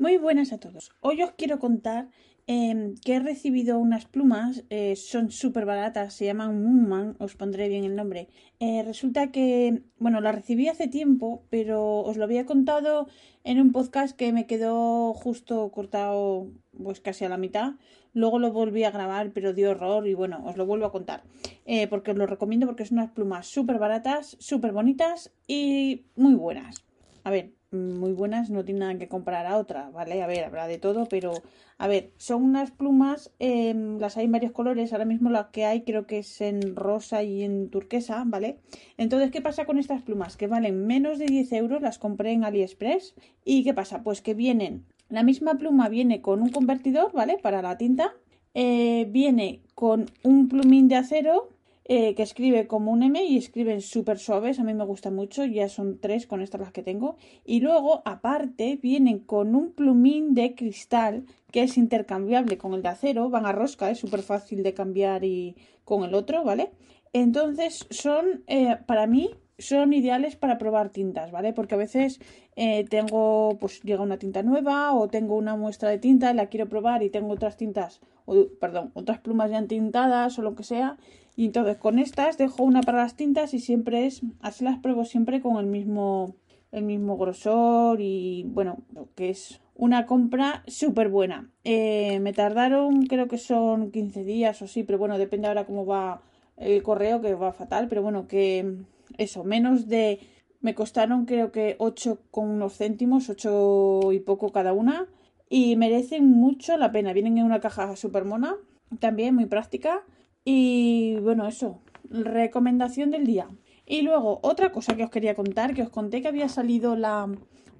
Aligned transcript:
Muy 0.00 0.16
buenas 0.16 0.50
a 0.54 0.58
todos. 0.58 0.92
Hoy 1.00 1.22
os 1.22 1.32
quiero 1.32 1.58
contar 1.58 2.08
eh, 2.46 2.94
que 3.04 3.16
he 3.16 3.20
recibido 3.20 3.78
unas 3.78 4.06
plumas, 4.06 4.64
eh, 4.70 4.96
son 4.96 5.30
súper 5.30 5.66
baratas, 5.66 6.14
se 6.14 6.24
llaman 6.24 6.64
Moonman, 6.64 7.16
os 7.18 7.36
pondré 7.36 7.68
bien 7.68 7.84
el 7.84 7.96
nombre. 7.96 8.28
Eh, 8.60 8.82
resulta 8.82 9.30
que, 9.30 9.82
bueno, 9.98 10.22
las 10.22 10.34
recibí 10.34 10.68
hace 10.68 10.88
tiempo, 10.88 11.44
pero 11.50 11.98
os 11.98 12.16
lo 12.16 12.24
había 12.24 12.46
contado 12.46 13.08
en 13.44 13.60
un 13.60 13.72
podcast 13.72 14.16
que 14.16 14.32
me 14.32 14.46
quedó 14.46 15.12
justo 15.12 15.70
cortado, 15.70 16.50
pues 16.82 17.02
casi 17.02 17.26
a 17.26 17.28
la 17.28 17.36
mitad. 17.36 17.74
Luego 18.14 18.38
lo 18.38 18.52
volví 18.52 18.84
a 18.84 18.90
grabar, 18.90 19.32
pero 19.34 19.52
dio 19.52 19.72
horror 19.72 20.08
y 20.08 20.14
bueno, 20.14 20.42
os 20.46 20.56
lo 20.56 20.64
vuelvo 20.64 20.86
a 20.86 20.92
contar. 20.92 21.24
Eh, 21.66 21.88
porque 21.88 22.12
os 22.12 22.16
lo 22.16 22.26
recomiendo 22.26 22.64
porque 22.64 22.86
son 22.86 23.00
unas 23.00 23.10
plumas 23.10 23.48
súper 23.48 23.78
baratas, 23.78 24.38
súper 24.40 24.72
bonitas 24.72 25.30
y 25.46 26.06
muy 26.16 26.36
buenas. 26.36 26.86
A 27.22 27.30
ver, 27.30 27.52
muy 27.72 28.12
buenas, 28.12 28.50
no 28.50 28.64
tiene 28.64 28.80
nada 28.80 28.98
que 28.98 29.08
comparar 29.08 29.46
a 29.46 29.56
otra, 29.56 29.90
¿vale? 29.90 30.22
A 30.22 30.26
ver, 30.26 30.44
habrá 30.44 30.66
de 30.66 30.78
todo, 30.78 31.06
pero 31.06 31.32
a 31.78 31.86
ver, 31.86 32.10
son 32.16 32.42
unas 32.42 32.72
plumas, 32.72 33.32
em, 33.38 33.98
las 33.98 34.16
hay 34.16 34.24
en 34.24 34.32
varios 34.32 34.52
colores, 34.52 34.92
ahora 34.92 35.04
mismo 35.04 35.30
la 35.30 35.50
que 35.52 35.64
hay 35.64 35.82
creo 35.82 36.06
que 36.06 36.18
es 36.18 36.40
en 36.40 36.74
rosa 36.74 37.22
y 37.22 37.42
en 37.42 37.70
turquesa, 37.70 38.24
¿vale? 38.26 38.58
Entonces, 38.96 39.30
¿qué 39.30 39.40
pasa 39.40 39.66
con 39.66 39.78
estas 39.78 40.02
plumas? 40.02 40.36
Que 40.36 40.48
valen 40.48 40.86
menos 40.86 41.18
de 41.18 41.26
10 41.26 41.52
euros, 41.52 41.80
las 41.80 41.98
compré 41.98 42.32
en 42.32 42.44
AliExpress, 42.44 43.14
¿y 43.44 43.62
qué 43.62 43.72
pasa? 43.72 44.02
Pues 44.02 44.20
que 44.20 44.34
vienen, 44.34 44.84
la 45.08 45.22
misma 45.22 45.54
pluma 45.54 45.88
viene 45.88 46.20
con 46.20 46.42
un 46.42 46.50
convertidor, 46.50 47.12
¿vale? 47.12 47.38
Para 47.38 47.62
la 47.62 47.78
tinta, 47.78 48.14
eh, 48.54 49.06
viene 49.10 49.62
con 49.76 50.06
un 50.24 50.48
plumín 50.48 50.88
de 50.88 50.96
acero, 50.96 51.50
eh, 51.92 52.14
que 52.14 52.22
escribe 52.22 52.68
como 52.68 52.92
un 52.92 53.02
M 53.02 53.20
y 53.24 53.36
escriben 53.36 53.80
súper 53.80 54.20
suaves, 54.20 54.60
a 54.60 54.62
mí 54.62 54.74
me 54.74 54.84
gusta 54.84 55.10
mucho, 55.10 55.44
ya 55.44 55.68
son 55.68 55.98
tres 55.98 56.24
con 56.28 56.40
estas 56.40 56.60
las 56.60 56.70
que 56.70 56.84
tengo. 56.84 57.16
Y 57.44 57.58
luego, 57.58 58.02
aparte, 58.04 58.78
vienen 58.80 59.18
con 59.18 59.56
un 59.56 59.72
plumín 59.72 60.32
de 60.32 60.54
cristal 60.54 61.24
que 61.50 61.64
es 61.64 61.76
intercambiable 61.76 62.58
con 62.58 62.74
el 62.74 62.82
de 62.82 62.90
acero, 62.90 63.28
van 63.28 63.44
a 63.44 63.50
rosca, 63.50 63.90
es 63.90 63.98
súper 63.98 64.22
fácil 64.22 64.62
de 64.62 64.72
cambiar 64.72 65.24
y 65.24 65.56
con 65.82 66.04
el 66.04 66.14
otro, 66.14 66.44
¿vale? 66.44 66.70
Entonces 67.12 67.88
son, 67.90 68.44
eh, 68.46 68.76
para 68.86 69.08
mí, 69.08 69.30
son 69.60 69.92
ideales 69.92 70.36
para 70.36 70.58
probar 70.58 70.90
tintas, 70.90 71.30
¿vale? 71.30 71.52
Porque 71.52 71.74
a 71.74 71.78
veces 71.78 72.20
eh, 72.56 72.84
tengo, 72.88 73.56
pues 73.60 73.82
llega 73.82 74.02
una 74.02 74.18
tinta 74.18 74.42
nueva 74.42 74.94
o 74.94 75.08
tengo 75.08 75.36
una 75.36 75.56
muestra 75.56 75.90
de 75.90 75.98
tinta 75.98 76.30
y 76.30 76.34
la 76.34 76.46
quiero 76.46 76.68
probar 76.68 77.02
y 77.02 77.10
tengo 77.10 77.32
otras 77.32 77.56
tintas, 77.56 78.00
o, 78.26 78.46
perdón, 78.60 78.90
otras 78.94 79.20
plumas 79.20 79.50
ya 79.50 79.58
entintadas 79.58 80.38
o 80.38 80.42
lo 80.42 80.54
que 80.54 80.64
sea 80.64 80.96
y 81.40 81.46
entonces 81.46 81.78
con 81.78 81.98
estas 81.98 82.36
dejo 82.36 82.64
una 82.64 82.82
para 82.82 82.98
las 82.98 83.16
tintas 83.16 83.54
y 83.54 83.60
siempre 83.60 84.04
es, 84.04 84.20
así 84.40 84.62
las 84.62 84.78
pruebo 84.78 85.06
siempre 85.06 85.40
con 85.40 85.56
el 85.56 85.64
mismo, 85.64 86.34
el 86.70 86.84
mismo 86.84 87.16
grosor 87.16 87.98
y 88.02 88.44
bueno, 88.48 88.82
que 89.14 89.30
es 89.30 89.58
una 89.74 90.04
compra 90.04 90.62
súper 90.66 91.08
buena. 91.08 91.50
Eh, 91.64 92.20
me 92.20 92.34
tardaron, 92.34 93.06
creo 93.06 93.26
que 93.26 93.38
son 93.38 93.90
15 93.90 94.22
días 94.24 94.60
o 94.60 94.66
sí, 94.66 94.84
pero 94.84 94.98
bueno, 94.98 95.16
depende 95.16 95.48
ahora 95.48 95.64
cómo 95.64 95.86
va 95.86 96.20
el 96.58 96.82
correo, 96.82 97.22
que 97.22 97.34
va 97.34 97.54
fatal, 97.54 97.88
pero 97.88 98.02
bueno, 98.02 98.28
que 98.28 98.74
eso, 99.18 99.44
menos 99.44 99.88
de... 99.88 100.20
Me 100.60 100.74
costaron 100.74 101.24
creo 101.24 101.52
que 101.52 101.76
8 101.78 102.20
con 102.30 102.50
unos 102.50 102.76
céntimos, 102.76 103.30
8 103.30 104.12
y 104.12 104.20
poco 104.20 104.52
cada 104.52 104.72
una. 104.74 105.08
Y 105.48 105.76
merecen 105.76 106.28
mucho 106.30 106.76
la 106.76 106.92
pena. 106.92 107.14
Vienen 107.14 107.38
en 107.38 107.44
una 107.44 107.60
caja 107.60 107.96
súper 107.96 108.24
mona, 108.24 108.56
también 108.98 109.34
muy 109.34 109.46
práctica. 109.46 110.04
Y 110.44 111.16
bueno, 111.22 111.48
eso, 111.48 111.80
recomendación 112.10 113.10
del 113.10 113.26
día. 113.26 113.48
Y 113.86 114.02
luego, 114.02 114.38
otra 114.42 114.70
cosa 114.70 114.96
que 114.96 115.04
os 115.04 115.10
quería 115.10 115.34
contar, 115.34 115.74
que 115.74 115.82
os 115.82 115.90
conté 115.90 116.22
que 116.22 116.28
había 116.28 116.48
salido 116.48 116.94
la, 116.94 117.28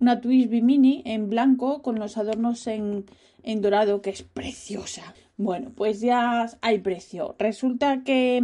una 0.00 0.20
Twisby 0.20 0.62
Mini 0.62 1.02
en 1.04 1.28
blanco 1.28 1.82
con 1.82 1.98
los 1.98 2.16
adornos 2.16 2.66
en, 2.66 3.04
en 3.42 3.60
dorado, 3.60 4.02
que 4.02 4.10
es 4.10 4.22
preciosa. 4.22 5.14
Bueno, 5.36 5.70
pues 5.74 6.00
ya 6.00 6.48
hay 6.62 6.78
precio. 6.78 7.36
Resulta 7.38 8.02
que 8.02 8.42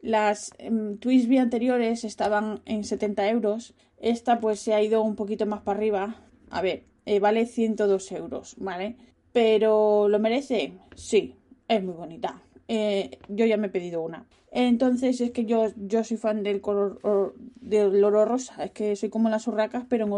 las 0.00 0.52
um, 0.66 0.98
Twisby 0.98 1.38
anteriores 1.38 2.04
estaban 2.04 2.60
en 2.64 2.84
70 2.84 3.28
euros. 3.28 3.74
Esta 3.98 4.40
pues 4.40 4.60
se 4.60 4.74
ha 4.74 4.82
ido 4.82 5.02
un 5.02 5.16
poquito 5.16 5.46
más 5.46 5.60
para 5.62 5.78
arriba. 5.78 6.16
A 6.50 6.62
ver, 6.62 6.84
eh, 7.06 7.20
vale 7.20 7.46
102 7.46 8.12
euros, 8.12 8.56
¿vale? 8.58 8.96
Pero 9.32 10.08
¿lo 10.08 10.18
merece? 10.18 10.74
Sí, 10.94 11.36
es 11.68 11.82
muy 11.82 11.94
bonita. 11.94 12.42
Eh, 12.68 13.18
yo 13.28 13.46
ya 13.46 13.56
me 13.56 13.66
he 13.66 13.70
pedido 13.70 14.02
una. 14.02 14.26
Entonces 14.52 15.20
es 15.20 15.30
que 15.30 15.44
yo, 15.44 15.66
yo 15.76 16.02
soy 16.02 16.16
fan 16.16 16.42
del 16.42 16.60
color 16.60 17.34
del 17.60 18.02
oro 18.02 18.24
rosa. 18.24 18.64
Es 18.64 18.70
que 18.72 18.96
soy 18.96 19.08
como 19.08 19.28
las 19.28 19.46
urracas, 19.46 19.84
pero 19.88 20.06
en 20.06 20.12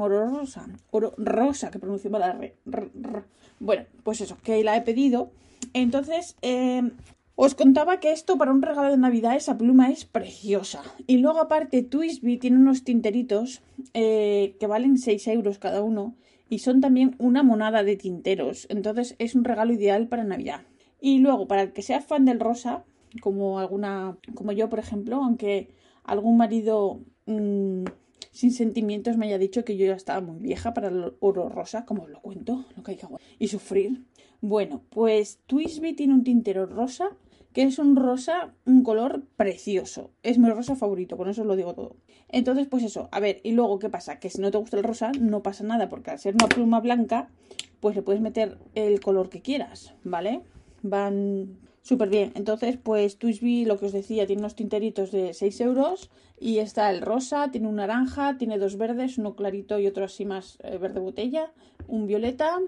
oro, 0.00 0.28
rosa. 0.28 0.66
Oro 0.90 1.14
rosa, 1.16 1.70
que 1.70 1.78
pronuncio 1.78 2.10
la 2.10 2.38
Bueno, 3.60 3.84
pues 4.02 4.20
eso, 4.20 4.36
que 4.42 4.62
la 4.62 4.76
he 4.76 4.82
pedido. 4.82 5.30
Entonces, 5.72 6.36
eh, 6.42 6.90
os 7.40 7.54
contaba 7.54 8.00
que 8.00 8.10
esto 8.10 8.36
para 8.36 8.50
un 8.50 8.62
regalo 8.62 8.90
de 8.90 8.96
Navidad, 8.96 9.36
esa 9.36 9.56
pluma 9.56 9.90
es 9.90 10.04
preciosa. 10.04 10.82
Y 11.06 11.18
luego 11.18 11.38
aparte, 11.38 11.84
Twisby 11.84 12.36
tiene 12.36 12.56
unos 12.56 12.82
tinteritos 12.82 13.62
eh, 13.94 14.56
que 14.58 14.66
valen 14.66 14.98
6 14.98 15.28
euros 15.28 15.60
cada 15.60 15.80
uno. 15.84 16.16
Y 16.48 16.58
son 16.58 16.80
también 16.80 17.14
una 17.18 17.44
monada 17.44 17.84
de 17.84 17.94
tinteros. 17.94 18.66
Entonces 18.70 19.14
es 19.20 19.36
un 19.36 19.44
regalo 19.44 19.72
ideal 19.72 20.08
para 20.08 20.24
Navidad. 20.24 20.62
Y 21.00 21.20
luego, 21.20 21.46
para 21.46 21.62
el 21.62 21.72
que 21.72 21.82
sea 21.82 22.00
fan 22.00 22.24
del 22.24 22.40
rosa, 22.40 22.82
como 23.20 23.60
alguna, 23.60 24.18
como 24.34 24.50
yo, 24.50 24.68
por 24.68 24.80
ejemplo, 24.80 25.22
aunque 25.22 25.68
algún 26.02 26.38
marido 26.38 27.02
mmm, 27.26 27.84
sin 28.32 28.50
sentimientos 28.50 29.16
me 29.16 29.26
haya 29.26 29.38
dicho 29.38 29.64
que 29.64 29.76
yo 29.76 29.86
ya 29.86 29.94
estaba 29.94 30.20
muy 30.20 30.40
vieja 30.40 30.74
para 30.74 30.88
el 30.88 31.12
oro 31.20 31.48
rosa, 31.48 31.84
como 31.84 32.02
os 32.02 32.10
lo 32.10 32.20
cuento, 32.20 32.64
lo 32.76 32.82
que 32.82 32.90
hay 32.90 32.96
que 32.96 33.06
y 33.38 33.46
sufrir. 33.46 34.02
Bueno, 34.40 34.82
pues 34.90 35.38
Twisby 35.46 35.94
tiene 35.94 36.14
un 36.14 36.24
tintero 36.24 36.66
rosa 36.66 37.16
que 37.58 37.64
es 37.64 37.80
un 37.80 37.96
rosa, 37.96 38.54
un 38.66 38.84
color 38.84 39.24
precioso. 39.34 40.12
Es 40.22 40.38
mi 40.38 40.48
rosa 40.48 40.76
favorito, 40.76 41.16
con 41.16 41.28
eso 41.28 41.40
os 41.40 41.48
lo 41.48 41.56
digo 41.56 41.74
todo. 41.74 41.96
Entonces, 42.28 42.68
pues 42.68 42.84
eso, 42.84 43.08
a 43.10 43.18
ver, 43.18 43.40
y 43.42 43.50
luego, 43.50 43.80
¿qué 43.80 43.88
pasa? 43.88 44.20
Que 44.20 44.30
si 44.30 44.40
no 44.40 44.52
te 44.52 44.58
gusta 44.58 44.76
el 44.76 44.84
rosa, 44.84 45.10
no 45.18 45.42
pasa 45.42 45.64
nada, 45.64 45.88
porque 45.88 46.12
al 46.12 46.20
ser 46.20 46.34
una 46.34 46.46
pluma 46.46 46.78
blanca, 46.78 47.30
pues 47.80 47.96
le 47.96 48.02
puedes 48.02 48.22
meter 48.22 48.58
el 48.76 49.00
color 49.00 49.28
que 49.28 49.42
quieras, 49.42 49.92
¿vale? 50.04 50.42
van 50.82 51.58
súper 51.82 52.10
bien. 52.10 52.30
Entonces, 52.36 52.76
pues 52.80 53.18
Twisby, 53.18 53.64
lo 53.64 53.76
que 53.76 53.86
os 53.86 53.92
decía, 53.92 54.24
tiene 54.24 54.42
unos 54.42 54.54
tinteritos 54.54 55.10
de 55.10 55.34
6 55.34 55.60
euros 55.62 56.12
y 56.38 56.58
está 56.58 56.92
el 56.92 57.00
rosa, 57.00 57.50
tiene 57.50 57.66
un 57.66 57.74
naranja, 57.74 58.38
tiene 58.38 58.58
dos 58.58 58.78
verdes, 58.78 59.18
uno 59.18 59.34
clarito 59.34 59.80
y 59.80 59.88
otro 59.88 60.04
así 60.04 60.24
más 60.24 60.58
eh, 60.62 60.78
verde 60.78 61.00
botella, 61.00 61.50
un 61.88 62.06
violeta 62.06 62.60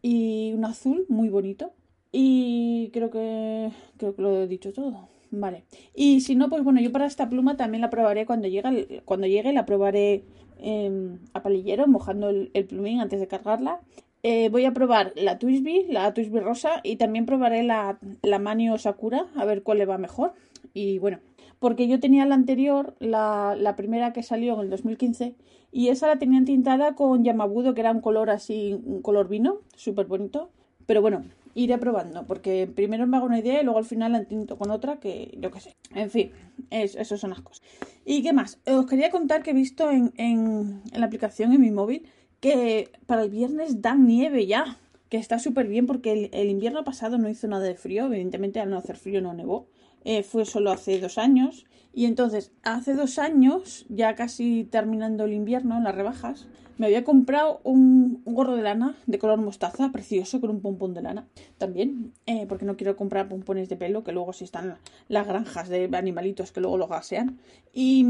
y 0.00 0.54
un 0.54 0.64
azul 0.64 1.04
muy 1.10 1.28
bonito. 1.28 1.74
Y 2.12 2.90
creo 2.92 3.10
que 3.10 3.70
creo 3.96 4.14
que 4.14 4.22
lo 4.22 4.42
he 4.42 4.46
dicho 4.46 4.72
todo. 4.72 5.08
Vale. 5.30 5.64
Y 5.94 6.20
si 6.20 6.34
no, 6.36 6.50
pues 6.50 6.62
bueno, 6.62 6.80
yo 6.80 6.92
para 6.92 7.06
esta 7.06 7.28
pluma 7.28 7.56
también 7.56 7.80
la 7.80 7.90
probaré 7.90 8.26
cuando 8.26 8.48
llegue, 8.48 9.02
cuando 9.06 9.26
llegue 9.26 9.52
la 9.52 9.64
probaré 9.64 10.24
eh, 10.58 11.16
a 11.32 11.42
palillero, 11.42 11.86
mojando 11.86 12.28
el, 12.28 12.50
el 12.52 12.66
plumín 12.66 13.00
antes 13.00 13.18
de 13.18 13.28
cargarla 13.28 13.80
eh, 14.24 14.50
voy 14.50 14.64
a 14.66 14.72
probar 14.72 15.12
la 15.16 15.38
Twisby, 15.38 15.86
la 15.88 16.14
Twisby 16.14 16.38
rosa 16.38 16.80
y 16.84 16.94
también 16.94 17.26
probaré 17.26 17.64
la, 17.64 17.98
la 18.22 18.38
Manio 18.38 18.78
Sakura 18.78 19.26
a 19.34 19.44
ver 19.44 19.64
cuál 19.64 19.78
le 19.78 19.86
va 19.86 19.98
mejor. 19.98 20.32
Y 20.74 20.98
bueno, 21.00 21.18
porque 21.58 21.88
yo 21.88 21.98
tenía 21.98 22.24
la 22.24 22.36
anterior, 22.36 22.94
la, 23.00 23.56
la 23.58 23.74
primera 23.74 24.12
que 24.12 24.22
salió 24.22 24.54
en 24.54 24.60
el 24.60 24.70
2015 24.70 25.34
y 25.72 25.88
esa 25.88 26.06
la 26.06 26.18
tenían 26.18 26.44
tintada 26.44 26.94
con 26.94 27.24
Yamabudo 27.24 27.74
que 27.74 27.80
era 27.80 27.90
un 27.90 28.00
color 28.00 28.30
así, 28.30 28.80
un 28.84 29.02
color 29.02 29.28
vino, 29.28 29.58
súper 29.74 30.06
bonito. 30.06 30.50
Pero 30.86 31.02
bueno, 31.02 31.24
iré 31.54 31.78
probando 31.78 32.26
porque 32.26 32.66
primero 32.66 33.06
me 33.06 33.16
hago 33.16 33.26
una 33.26 33.38
idea 33.38 33.60
y 33.60 33.64
luego 33.64 33.78
al 33.78 33.84
final 33.84 34.12
la 34.12 34.24
tinto 34.24 34.56
con 34.56 34.70
otra 34.70 34.98
que 34.98 35.36
yo 35.38 35.50
qué 35.50 35.60
sé. 35.60 35.76
En 35.94 36.10
fin, 36.10 36.32
es, 36.70 36.94
esas 36.94 37.20
son 37.20 37.30
las 37.30 37.40
cosas. 37.40 37.62
¿Y 38.04 38.22
qué 38.22 38.32
más? 38.32 38.58
Os 38.66 38.86
quería 38.86 39.10
contar 39.10 39.42
que 39.42 39.50
he 39.50 39.54
visto 39.54 39.90
en, 39.90 40.12
en, 40.16 40.82
la 40.92 41.06
aplicación 41.06 41.52
en 41.52 41.60
mi 41.60 41.70
móvil 41.70 42.06
que 42.40 42.90
para 43.06 43.22
el 43.22 43.30
viernes 43.30 43.82
dan 43.82 44.06
nieve 44.06 44.46
ya, 44.46 44.78
que 45.08 45.16
está 45.18 45.38
súper 45.38 45.68
bien 45.68 45.86
porque 45.86 46.30
el, 46.32 46.48
invierno 46.48 46.84
pasado 46.84 47.18
no 47.18 47.28
hizo 47.28 47.46
nada 47.46 47.64
de 47.64 47.74
frío, 47.74 48.06
evidentemente 48.06 48.60
al 48.60 48.70
no 48.70 48.78
hacer 48.78 48.96
frío 48.96 49.20
no 49.20 49.34
nevó, 49.34 49.68
eh, 50.04 50.22
fue 50.22 50.44
solo 50.44 50.70
hace 50.70 50.98
dos 51.00 51.18
años. 51.18 51.66
Y 51.94 52.06
entonces, 52.06 52.52
hace 52.62 52.94
dos 52.94 53.18
años, 53.18 53.84
ya 53.88 54.14
casi 54.14 54.64
terminando 54.64 55.24
el 55.24 55.34
invierno, 55.34 55.80
las 55.80 55.94
rebajas, 55.94 56.46
me 56.78 56.86
había 56.86 57.04
comprado 57.04 57.60
un, 57.64 58.22
gorro 58.24 58.56
de 58.56 58.62
lana 58.62 58.96
de 59.06 59.18
color 59.18 59.40
mostaza, 59.40 59.92
precioso, 59.92 60.40
con 60.40 60.50
un 60.50 60.60
pompón 60.60 60.94
de 60.94 61.02
lana 61.02 61.28
también, 61.58 62.12
eh, 62.26 62.46
porque 62.48 62.64
no 62.64 62.76
quiero 62.76 62.96
comprar 62.96 63.28
pompones 63.28 63.68
de 63.68 63.76
pelo, 63.76 64.04
que 64.04 64.12
luego 64.12 64.32
si 64.32 64.44
están 64.44 64.78
las 65.08 65.26
granjas 65.26 65.68
de 65.68 65.88
animalitos 65.92 66.50
que 66.50 66.60
luego 66.60 66.78
lo 66.78 66.88
gasean. 66.88 67.38
Y, 67.74 68.06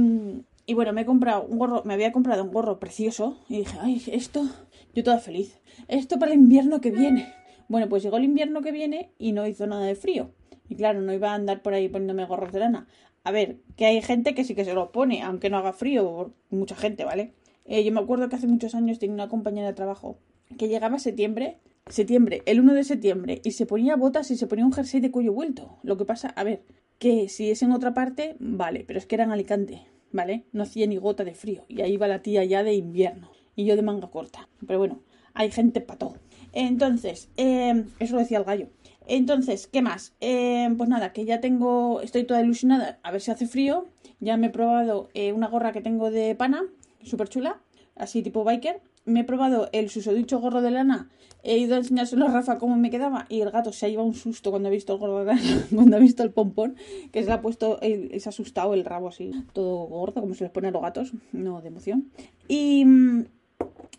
y 0.64 0.74
bueno, 0.74 0.92
me 0.92 1.02
he 1.02 1.04
comprado 1.04 1.44
un 1.44 1.58
gorro, 1.58 1.82
me 1.84 1.94
había 1.94 2.12
comprado 2.12 2.44
un 2.44 2.52
gorro 2.52 2.78
precioso 2.78 3.36
y 3.48 3.58
dije, 3.58 3.76
ay, 3.80 4.02
esto, 4.06 4.48
yo 4.94 5.02
toda 5.02 5.18
feliz. 5.18 5.58
Esto 5.88 6.18
para 6.18 6.32
el 6.32 6.38
invierno 6.38 6.80
que 6.80 6.92
viene. 6.92 7.34
Bueno, 7.68 7.88
pues 7.88 8.02
llegó 8.02 8.16
el 8.16 8.24
invierno 8.24 8.62
que 8.62 8.72
viene 8.72 9.10
y 9.18 9.32
no 9.32 9.46
hizo 9.46 9.66
nada 9.66 9.84
de 9.84 9.96
frío. 9.96 10.30
Y 10.72 10.74
claro, 10.74 11.02
no 11.02 11.12
iba 11.12 11.32
a 11.32 11.34
andar 11.34 11.60
por 11.60 11.74
ahí 11.74 11.90
poniéndome 11.90 12.24
gorros 12.24 12.50
de 12.50 12.60
lana. 12.60 12.86
A 13.24 13.30
ver, 13.30 13.58
que 13.76 13.84
hay 13.84 14.00
gente 14.00 14.34
que 14.34 14.42
sí 14.42 14.54
que 14.54 14.64
se 14.64 14.72
lo 14.72 14.90
pone, 14.90 15.20
aunque 15.20 15.50
no 15.50 15.58
haga 15.58 15.74
frío, 15.74 16.32
mucha 16.48 16.74
gente, 16.74 17.04
¿vale? 17.04 17.34
Eh, 17.66 17.84
yo 17.84 17.92
me 17.92 18.00
acuerdo 18.00 18.30
que 18.30 18.36
hace 18.36 18.46
muchos 18.46 18.74
años 18.74 18.98
tenía 18.98 19.12
una 19.12 19.28
compañera 19.28 19.66
de 19.66 19.74
trabajo 19.74 20.16
que 20.56 20.68
llegaba 20.68 20.96
a 20.96 20.98
septiembre, 20.98 21.58
septiembre, 21.88 22.40
el 22.46 22.58
1 22.58 22.72
de 22.72 22.84
septiembre, 22.84 23.42
y 23.44 23.50
se 23.50 23.66
ponía 23.66 23.96
botas 23.96 24.30
y 24.30 24.36
se 24.38 24.46
ponía 24.46 24.64
un 24.64 24.72
jersey 24.72 25.02
de 25.02 25.10
cuello 25.10 25.34
vuelto. 25.34 25.76
Lo 25.82 25.98
que 25.98 26.06
pasa, 26.06 26.28
a 26.28 26.42
ver, 26.42 26.62
que 26.98 27.28
si 27.28 27.50
es 27.50 27.62
en 27.62 27.72
otra 27.72 27.92
parte, 27.92 28.36
vale, 28.40 28.82
pero 28.86 28.98
es 28.98 29.04
que 29.04 29.16
era 29.16 29.24
en 29.24 29.32
Alicante, 29.32 29.86
¿vale? 30.10 30.46
No 30.52 30.62
hacía 30.62 30.86
ni 30.86 30.96
gota 30.96 31.22
de 31.22 31.34
frío, 31.34 31.66
y 31.68 31.82
ahí 31.82 31.98
va 31.98 32.08
la 32.08 32.22
tía 32.22 32.44
ya 32.44 32.62
de 32.62 32.72
invierno, 32.72 33.30
y 33.56 33.66
yo 33.66 33.76
de 33.76 33.82
manga 33.82 34.10
corta. 34.10 34.48
Pero 34.66 34.78
bueno, 34.78 35.02
hay 35.34 35.50
gente 35.50 35.82
pato. 35.82 36.14
Entonces, 36.54 37.28
eh, 37.36 37.84
eso 37.98 38.14
lo 38.14 38.20
decía 38.20 38.38
el 38.38 38.44
gallo. 38.44 38.68
Entonces, 39.06 39.66
¿qué 39.66 39.82
más? 39.82 40.14
Eh, 40.20 40.68
pues 40.76 40.88
nada, 40.88 41.12
que 41.12 41.24
ya 41.24 41.40
tengo, 41.40 42.00
estoy 42.00 42.24
toda 42.24 42.42
ilusionada 42.42 42.98
a 43.02 43.10
ver 43.10 43.20
si 43.20 43.30
hace 43.30 43.46
frío. 43.46 43.86
Ya 44.20 44.36
me 44.36 44.48
he 44.48 44.50
probado 44.50 45.08
eh, 45.14 45.32
una 45.32 45.48
gorra 45.48 45.72
que 45.72 45.80
tengo 45.80 46.10
de 46.10 46.34
pana, 46.34 46.62
súper 47.02 47.28
chula, 47.28 47.60
así 47.96 48.22
tipo 48.22 48.44
biker. 48.44 48.80
Me 49.04 49.20
he 49.20 49.24
probado 49.24 49.68
el 49.72 49.90
susodicho 49.90 50.38
gorro 50.38 50.62
de 50.62 50.70
lana. 50.70 51.10
He 51.42 51.58
ido 51.58 51.74
a 51.74 51.78
enseñárselo 51.78 52.26
a 52.26 52.30
Rafa 52.30 52.58
cómo 52.58 52.76
me 52.76 52.88
quedaba 52.88 53.26
y 53.28 53.40
el 53.40 53.50
gato 53.50 53.72
se 53.72 53.86
ha 53.86 53.88
llevado 53.88 54.06
un 54.06 54.14
susto 54.14 54.50
cuando 54.50 54.68
ha 54.68 54.70
visto 54.70 54.92
el 54.92 55.00
gorro 55.00 55.24
de 55.24 55.34
lana, 55.34 55.66
cuando 55.74 55.96
ha 55.96 56.00
visto 56.00 56.22
el 56.22 56.30
pompón, 56.30 56.76
que 57.10 57.24
se 57.24 57.32
ha 57.32 57.42
puesto, 57.42 57.80
se 57.80 58.22
ha 58.24 58.28
asustado 58.28 58.74
el 58.74 58.84
rabo 58.84 59.08
así, 59.08 59.32
todo 59.52 59.86
gordo, 59.86 60.20
como 60.20 60.34
se 60.34 60.44
les 60.44 60.52
pone 60.52 60.68
a 60.68 60.70
los 60.70 60.82
gatos, 60.82 61.12
no 61.32 61.60
de 61.60 61.68
emoción. 61.68 62.12
Y 62.46 62.84
mm, 62.84 63.24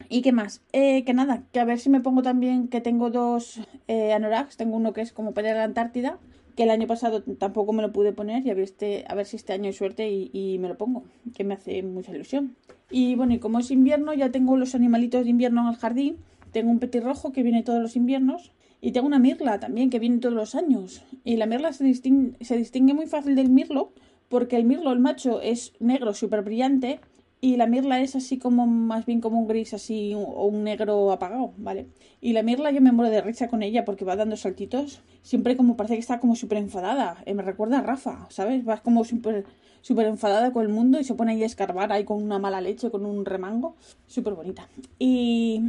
¿Y 0.10 0.22
qué 0.22 0.32
más? 0.32 0.62
Eh, 0.74 1.04
que 1.06 1.14
nada, 1.14 1.44
que 1.52 1.60
a 1.60 1.66
ver 1.66 1.80
si 1.80 1.90
me 1.90 2.00
pongo 2.00 2.22
también 2.22 2.68
que 2.68 2.82
tengo 2.82 3.10
dos 3.10 3.60
eh, 3.88 4.14
anoraks. 4.14 4.58
Tengo 4.58 4.78
uno 4.78 4.94
que 4.94 5.02
es 5.02 5.12
como 5.12 5.34
para 5.34 5.54
la 5.54 5.64
Antártida, 5.64 6.20
que 6.56 6.64
el 6.64 6.70
año 6.70 6.88
pasado 6.88 7.24
tampoco 7.24 7.74
me 7.74 7.82
lo 7.82 7.92
pude 7.92 8.14
poner 8.14 8.46
y 8.46 8.52
a 8.52 8.54
ver, 8.54 8.64
este, 8.64 9.06
a 9.08 9.16
ver 9.16 9.26
si 9.26 9.38
este 9.38 9.54
año 9.54 9.66
hay 9.66 9.74
suerte 9.74 10.10
y, 10.10 10.58
me 10.60 10.68
lo 10.68 10.78
pongo, 10.78 11.04
que 11.36 11.44
me 11.44 11.56
hace 11.56 11.82
mucha 11.84 12.12
ilusión. 12.12 12.56
Y 12.92 13.16
bueno, 13.16 13.34
y 13.34 13.40
como 13.40 13.60
es 13.60 13.72
invierno, 13.72 14.14
ya 14.14 14.32
tengo 14.32 14.56
los 14.58 14.76
animalitos 14.76 15.24
de 15.24 15.32
invierno 15.32 15.62
en 15.62 15.70
el 15.70 15.76
jardín. 15.76 16.18
Tengo 16.52 16.70
un 16.70 16.80
petirrojo 16.80 17.32
que 17.32 17.42
viene 17.42 17.64
todos 17.64 17.82
los 17.82 17.96
inviernos 17.96 18.52
y 18.82 18.92
tengo 18.92 19.08
una 19.08 19.18
mirla 19.18 19.60
también 19.60 19.90
que 19.90 19.98
viene 19.98 20.20
todos 20.20 20.36
los 20.36 20.54
años. 20.54 21.04
Y 21.24 21.38
la 21.38 21.48
mirla 21.48 21.74
se 21.74 21.84
distingue, 21.84 22.44
se 22.46 22.58
distingue 22.58 22.94
muy 22.94 23.08
fácil 23.08 23.36
del 23.36 23.50
mirlo 23.50 23.94
porque 24.30 24.58
el 24.58 24.66
mirlo, 24.66 24.92
el 24.92 25.00
macho, 25.00 25.42
es 25.42 25.74
negro, 25.80 26.14
súper 26.14 26.44
brillante 26.44 27.00
y 27.44 27.58
la 27.58 27.68
mirla 27.68 28.00
es 28.00 28.16
así 28.16 28.38
como 28.38 28.66
más 28.66 29.06
bien 29.06 29.20
como 29.20 29.38
un 29.38 29.50
gris 29.50 29.74
así 29.74 30.14
o 30.16 30.46
un 30.46 30.64
negro 30.64 31.12
apagado, 31.12 31.52
¿vale? 31.58 31.88
Y 32.22 32.32
la 32.32 32.42
mirla 32.42 32.72
yo 32.72 32.80
me 32.80 32.94
muero 32.94 33.12
de 33.12 33.20
risa 33.20 33.50
con 33.50 33.64
ella 33.64 33.84
porque 33.84 34.06
va 34.06 34.16
dando 34.16 34.38
saltitos, 34.38 35.02
siempre 35.24 35.58
como 35.58 35.76
parece 35.76 35.96
que 35.96 36.00
está 36.00 36.22
como 36.22 36.38
súper 36.38 36.60
enfadada, 36.60 37.22
eh, 37.26 37.34
me 37.34 37.44
recuerda 37.44 37.80
a 37.80 37.82
Rafa, 37.82 38.28
¿sabes? 38.30 38.66
Va 38.66 38.78
como 38.78 39.04
súper 39.04 39.46
enfadada 40.06 40.54
con 40.54 40.64
el 40.64 40.70
mundo 40.70 41.02
y 41.02 41.04
se 41.04 41.16
pone 41.16 41.34
ahí 41.34 41.44
a 41.44 41.46
escarbar 41.46 41.92
ahí 41.92 42.06
con 42.06 42.24
una 42.24 42.40
mala 42.40 42.62
leche, 42.62 42.90
con 42.90 43.06
un 43.06 43.26
remango, 43.26 43.76
súper 44.08 44.36
bonita. 44.36 44.70
Y, 44.98 45.64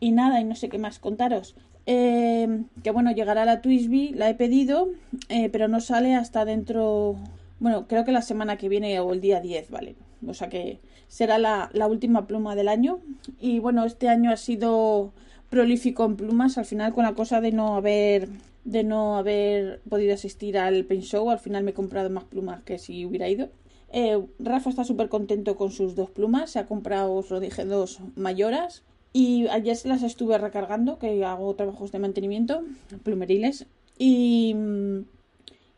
y 0.00 0.10
nada, 0.10 0.40
y 0.40 0.44
no 0.44 0.56
sé 0.56 0.68
qué 0.68 0.78
más 0.78 0.98
contaros. 0.98 1.54
Eh, 1.86 2.64
que 2.82 2.90
bueno, 2.90 3.12
llegará 3.12 3.44
la 3.44 3.62
Twisby, 3.62 4.14
la 4.14 4.28
he 4.28 4.34
pedido, 4.34 4.88
eh, 5.28 5.48
pero 5.48 5.68
no 5.68 5.80
sale 5.80 6.16
hasta 6.16 6.44
dentro, 6.44 7.14
bueno, 7.60 7.86
creo 7.86 8.04
que 8.04 8.10
la 8.10 8.22
semana 8.22 8.56
que 8.56 8.68
viene 8.68 8.98
o 8.98 9.12
el 9.12 9.20
día 9.20 9.40
10, 9.40 9.70
¿vale? 9.70 9.94
O 10.26 10.34
sea 10.34 10.48
que 10.48 10.80
será 11.10 11.38
la, 11.38 11.86
última 11.88 12.26
pluma 12.26 12.54
del 12.54 12.68
año. 12.68 13.00
Y 13.40 13.58
bueno, 13.58 13.84
este 13.84 14.08
año 14.08 14.30
ha 14.30 14.36
sido 14.36 15.12
prolífico 15.50 16.04
en 16.04 16.16
plumas. 16.16 16.56
Al 16.56 16.64
final, 16.64 16.94
con 16.94 17.04
la 17.04 17.14
cosa 17.14 17.40
de 17.40 17.52
no 17.52 17.76
haber 17.76 18.28
de 18.64 18.84
no 18.84 19.16
haber 19.16 19.80
podido 19.88 20.14
asistir 20.14 20.56
al 20.58 20.84
Paint 20.84 21.02
Show, 21.02 21.30
al 21.30 21.38
final 21.38 21.64
me 21.64 21.70
he 21.70 21.74
comprado 21.74 22.10
más 22.10 22.24
plumas 22.24 22.62
que 22.62 22.78
si 22.78 23.04
hubiera 23.04 23.28
ido. 23.28 23.48
Eh, 23.92 24.22
Rafa 24.38 24.70
está 24.70 24.84
súper 24.84 25.08
contento 25.08 25.56
con 25.56 25.72
sus 25.72 25.96
dos 25.96 26.10
plumas. 26.10 26.50
Se 26.50 26.60
ha 26.60 26.66
comprado, 26.66 27.12
os 27.14 27.30
lo 27.30 27.40
dije, 27.40 27.64
dos 27.64 27.98
mayoras. 28.14 28.84
Y 29.12 29.48
ayer 29.48 29.74
se 29.76 29.88
las 29.88 30.04
estuve 30.04 30.38
recargando, 30.38 30.98
que 30.98 31.24
hago 31.24 31.52
trabajos 31.54 31.90
de 31.90 31.98
mantenimiento, 31.98 32.62
plumeriles. 33.02 33.66
Y, 33.98 34.54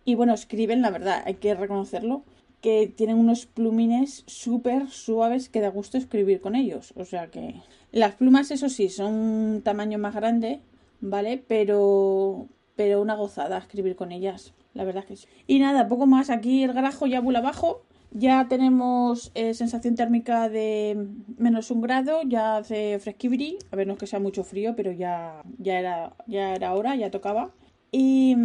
y 0.05 0.15
bueno, 0.15 0.35
escriben, 0.35 0.83
la 0.83 0.91
verdad, 0.91 1.23
hay 1.25 1.35
que 1.35 1.55
reconocerlo 1.55 2.23
que 2.63 2.87
tienen 2.87 3.19
unos 3.19 3.45
plumines 3.45 4.23
súper 4.27 4.89
suaves 4.89 5.49
que 5.49 5.61
da 5.61 5.69
gusto 5.69 5.99
escribir 5.99 6.41
con 6.41 6.55
ellos. 6.55 6.95
O 6.97 7.05
sea 7.05 7.27
que 7.27 7.57
las 7.91 8.15
plumas, 8.15 8.51
eso 8.53 8.69
sí, 8.69 8.89
son 8.89 9.13
un 9.15 9.63
tamaño 9.63 9.99
más 9.99 10.15
grande, 10.15 10.61
¿vale? 11.01 11.43
Pero, 11.47 12.47
pero 12.77 13.03
una 13.03 13.17
gozada 13.17 13.59
escribir 13.59 13.97
con 13.97 14.13
ellas. 14.13 14.55
La 14.75 14.85
verdad 14.85 15.05
que 15.05 15.17
sí. 15.17 15.27
Y 15.47 15.59
nada, 15.59 15.89
poco 15.89 16.07
más. 16.07 16.31
Aquí 16.31 16.63
el 16.63 16.73
garajo 16.73 17.07
ya 17.07 17.21
vuela 17.21 17.41
abajo. 17.41 17.83
Ya 18.13 18.47
tenemos 18.47 19.33
eh, 19.35 19.55
sensación 19.55 19.97
térmica 19.97 20.49
de 20.49 21.09
menos 21.39 21.71
un 21.71 21.81
grado, 21.81 22.21
ya 22.27 22.59
hace 22.59 22.99
fresquibri, 22.99 23.57
a 23.71 23.77
ver, 23.77 23.87
no 23.87 23.95
es 23.95 23.99
que 23.99 24.07
sea 24.07 24.21
mucho 24.21 24.45
frío, 24.45 24.77
pero 24.77 24.93
ya, 24.93 25.43
ya, 25.59 25.79
era, 25.79 26.15
ya 26.27 26.55
era 26.55 26.75
hora, 26.75 26.95
ya 26.95 27.11
tocaba. 27.11 27.53
Y, 27.91 28.37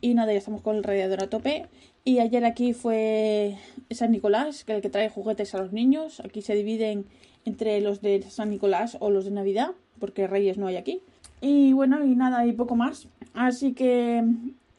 y 0.00 0.14
nada, 0.14 0.32
ya 0.32 0.38
estamos 0.38 0.62
con 0.62 0.74
el 0.76 0.82
radiador 0.82 1.22
a 1.22 1.30
tope. 1.30 1.66
Y 2.02 2.18
ayer 2.18 2.44
aquí 2.44 2.72
fue 2.72 3.56
San 3.90 4.10
Nicolás, 4.12 4.64
que 4.64 4.74
el 4.74 4.80
que 4.80 4.88
trae 4.88 5.10
juguetes 5.10 5.54
a 5.54 5.58
los 5.58 5.72
niños. 5.72 6.20
Aquí 6.20 6.40
se 6.40 6.54
dividen 6.54 7.04
entre 7.44 7.80
los 7.80 8.00
de 8.00 8.22
San 8.22 8.50
Nicolás 8.50 8.96
o 9.00 9.10
los 9.10 9.26
de 9.26 9.32
Navidad, 9.32 9.72
porque 9.98 10.26
Reyes 10.26 10.56
no 10.56 10.66
hay 10.66 10.76
aquí. 10.76 11.02
Y 11.42 11.72
bueno, 11.74 12.04
y 12.04 12.14
nada, 12.14 12.46
y 12.46 12.52
poco 12.52 12.74
más. 12.74 13.06
Así 13.34 13.74
que 13.74 14.24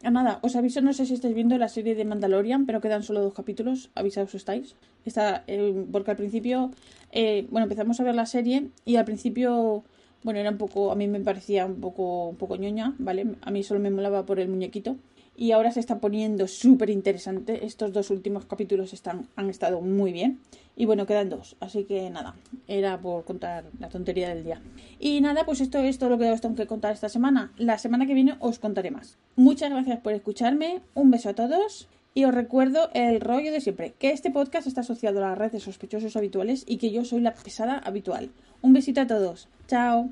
nada, 0.03 0.39
os 0.41 0.55
aviso, 0.55 0.81
no 0.81 0.93
sé 0.93 1.05
si 1.05 1.13
estáis 1.13 1.35
viendo 1.35 1.57
la 1.59 1.69
serie 1.69 1.93
de 1.93 2.05
Mandalorian, 2.05 2.65
pero 2.65 2.81
quedan 2.81 3.03
solo 3.03 3.21
dos 3.21 3.33
capítulos, 3.35 3.91
avisaos 3.93 4.33
estáis. 4.33 4.75
Está, 5.05 5.43
eh, 5.45 5.85
porque 5.91 6.11
al 6.11 6.17
principio, 6.17 6.71
eh, 7.11 7.45
bueno, 7.51 7.65
empezamos 7.65 7.99
a 7.99 8.03
ver 8.03 8.15
la 8.15 8.25
serie 8.25 8.69
y 8.83 8.95
al 8.95 9.05
principio, 9.05 9.83
bueno, 10.23 10.39
era 10.39 10.49
un 10.49 10.57
poco, 10.57 10.91
a 10.91 10.95
mí 10.95 11.07
me 11.07 11.19
parecía 11.19 11.67
un 11.67 11.79
poco, 11.81 12.29
un 12.29 12.35
poco 12.35 12.55
ñoña, 12.55 12.95
¿vale? 12.97 13.27
A 13.41 13.51
mí 13.51 13.61
solo 13.61 13.79
me 13.79 13.91
molaba 13.91 14.25
por 14.25 14.39
el 14.39 14.49
muñequito 14.49 14.97
y 15.41 15.53
ahora 15.53 15.71
se 15.71 15.79
está 15.79 15.97
poniendo 15.97 16.47
súper 16.47 16.91
interesante. 16.91 17.65
Estos 17.65 17.91
dos 17.91 18.11
últimos 18.11 18.45
capítulos 18.45 18.93
están, 18.93 19.27
han 19.35 19.49
estado 19.49 19.81
muy 19.81 20.13
bien. 20.13 20.39
Y 20.75 20.85
bueno, 20.85 21.07
quedan 21.07 21.29
dos, 21.29 21.55
así 21.59 21.85
que 21.85 22.11
nada, 22.11 22.35
era 22.67 23.01
por 23.01 23.23
contar 23.23 23.65
la 23.79 23.89
tontería 23.89 24.29
del 24.29 24.43
día. 24.43 24.61
Y 24.99 25.19
nada, 25.19 25.43
pues 25.43 25.59
esto 25.59 25.79
es 25.79 25.97
todo 25.97 26.11
lo 26.11 26.19
que 26.19 26.29
os 26.29 26.41
tengo 26.41 26.53
que 26.53 26.67
contar 26.67 26.93
esta 26.93 27.09
semana. 27.09 27.51
La 27.57 27.79
semana 27.79 28.05
que 28.05 28.13
viene 28.13 28.35
os 28.39 28.59
contaré 28.59 28.91
más. 28.91 29.17
Muchas 29.35 29.71
gracias 29.71 29.99
por 30.01 30.13
escucharme, 30.13 30.81
un 30.93 31.09
beso 31.09 31.29
a 31.29 31.33
todos 31.33 31.87
y 32.13 32.25
os 32.25 32.35
recuerdo 32.35 32.91
el 32.93 33.19
rollo 33.19 33.51
de 33.51 33.61
siempre, 33.61 33.95
que 33.97 34.11
este 34.11 34.29
podcast 34.29 34.67
está 34.67 34.81
asociado 34.81 35.25
a 35.25 35.29
la 35.29 35.35
red 35.35 35.51
de 35.51 35.59
sospechosos 35.59 36.15
habituales 36.15 36.65
y 36.67 36.77
que 36.77 36.91
yo 36.91 37.03
soy 37.03 37.21
la 37.21 37.33
pesada 37.33 37.79
habitual. 37.79 38.29
Un 38.61 38.73
besito 38.73 39.01
a 39.01 39.07
todos, 39.07 39.47
chao. 39.67 40.11